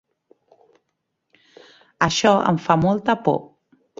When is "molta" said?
2.87-3.19